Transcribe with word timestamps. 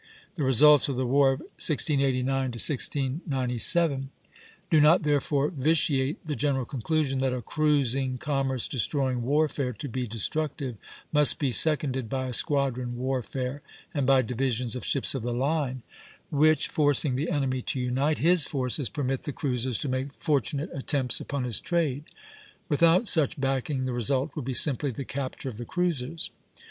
The 0.35 0.43
results 0.43 0.89
of 0.89 0.95
the 0.95 1.05
war 1.05 1.31
of 1.33 1.41
1689 1.41 2.25
1697 2.35 4.09
do 4.71 4.81
not 4.81 5.03
therefore 5.03 5.49
vitiate 5.49 6.25
the 6.25 6.35
general 6.35 6.65
conclusion 6.65 7.19
that 7.19 7.33
"a 7.33 7.43
cruising, 7.43 8.17
commerce 8.17 8.67
destroying 8.67 9.21
warfare, 9.21 9.73
to 9.73 9.87
be 9.87 10.07
destructive, 10.07 10.75
must 11.13 11.37
be 11.37 11.51
seconded 11.51 12.09
by 12.09 12.25
a 12.25 12.33
squadron 12.33 12.97
warfare, 12.97 13.61
and 13.93 14.07
by 14.07 14.23
divisions 14.23 14.75
of 14.75 14.83
ships 14.85 15.13
of 15.13 15.21
the 15.21 15.35
line; 15.35 15.83
which, 16.31 16.67
forcing 16.67 17.15
the 17.15 17.29
enemy 17.29 17.61
to 17.61 17.79
unite 17.79 18.17
his 18.17 18.45
forces, 18.47 18.89
permit 18.89 19.21
the 19.21 19.31
cruisers 19.31 19.77
to 19.77 19.87
make 19.87 20.13
fortunate 20.13 20.71
attempts 20.73 21.19
upon 21.21 21.43
his 21.43 21.59
trade. 21.59 22.05
Without 22.69 23.07
such 23.07 23.39
backing 23.39 23.85
the 23.85 23.93
result 23.93 24.35
will 24.35 24.41
be 24.41 24.55
simply 24.55 24.89
the 24.89 25.05
capture 25.05 25.47
of 25.47 25.57
the 25.57 25.63
cruisers." 25.65 26.31